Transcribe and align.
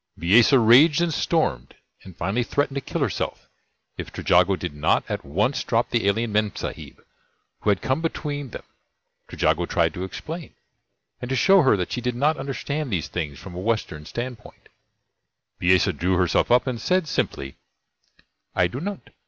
Bisesa 0.19 0.57
raged 0.57 0.99
and 0.99 1.13
stormed, 1.13 1.75
and 2.01 2.17
finally 2.17 2.41
threatened 2.41 2.73
to 2.73 2.81
kill 2.81 3.01
herself 3.01 3.47
if 3.99 4.11
Trejago 4.11 4.55
did 4.55 4.73
not 4.73 5.03
at 5.07 5.23
once 5.23 5.63
drop 5.63 5.91
the 5.91 6.07
alien 6.07 6.33
Memsahib 6.33 7.03
who 7.59 7.69
had 7.69 7.83
come 7.83 8.01
between 8.01 8.49
them. 8.49 8.63
Trejago 9.27 9.67
tried 9.67 9.93
to 9.93 10.03
explain, 10.03 10.55
and 11.21 11.29
to 11.29 11.35
show 11.35 11.61
her 11.61 11.77
that 11.77 11.91
she 11.91 12.01
did 12.01 12.15
not 12.15 12.37
understand 12.37 12.91
these 12.91 13.09
things 13.09 13.37
from 13.37 13.53
a 13.53 13.59
Western 13.59 14.05
standpoint. 14.07 14.69
Bisesa 15.61 15.93
drew 15.95 16.17
herself 16.17 16.49
up, 16.49 16.65
and 16.65 16.81
said 16.81 17.07
simply: 17.07 17.57
"I 18.55 18.65
do 18.65 18.79
not. 18.81 19.11